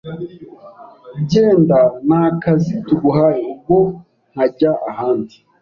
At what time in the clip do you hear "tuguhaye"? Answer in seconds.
2.87-3.43